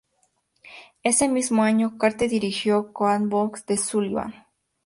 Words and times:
Ese 1.03 1.27
mismo 1.29 1.61
año, 1.61 1.99
Carte 1.99 2.27
dirigió 2.27 2.91
"Cox 2.91 3.11
and 3.13 3.29
Box" 3.29 3.67
de 3.67 3.77
Sullivan. 3.77 4.33